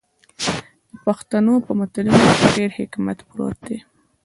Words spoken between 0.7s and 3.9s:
د پښتنو په متلونو کې ډیر حکمت پروت دی.